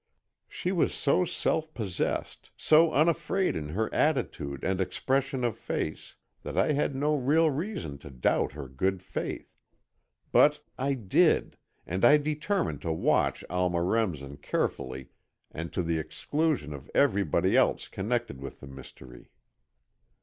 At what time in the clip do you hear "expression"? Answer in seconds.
4.81-5.43